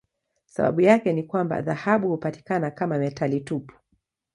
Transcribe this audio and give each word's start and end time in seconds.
Sababu 0.45 0.81
yake 0.81 1.13
ni 1.13 1.23
kwamba 1.23 1.61
dhahabu 1.61 2.09
hupatikana 2.09 2.71
kama 2.71 2.97
metali 2.97 3.41
tupu. 3.41 3.73